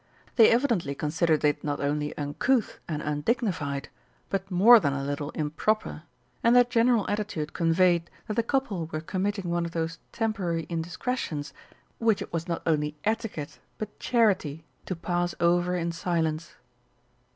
[0.35, 3.89] They evidently considered it not only uncouth and undignified,
[4.31, 6.01] but more than a little improper,
[6.43, 11.53] and their general attitude conveyed that the couple were committing one of those temporary indiscretions
[11.99, 16.55] which it was not only etiquette but charity to pass over in silence.